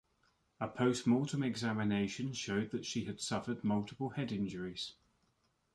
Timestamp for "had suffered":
3.03-3.63